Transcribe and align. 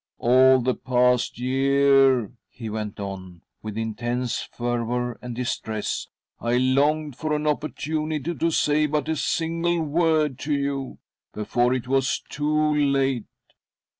"All 0.17 0.61
the 0.61 0.73
past 0.73 1.37
year," 1.37 2.31
he 2.49 2.71
went 2.71 2.99
on, 2.99 3.41
with 3.61 3.77
intense 3.77 4.41
fervour 4.41 5.19
and 5.21 5.35
distress," 5.35 6.07
I. 6.41 6.57
longed 6.57 7.15
for 7.15 7.35
an 7.35 7.45
opportunity 7.45 8.33
to 8.33 8.49
say 8.49 8.87
but 8.87 9.07
a.single 9.07 9.79
word 9.83 10.39
to 10.39 10.55
you— 10.55 10.97
before 11.35 11.75
it 11.75 11.87
was 11.87 12.23
loo 12.39 12.73
late. 12.73 13.25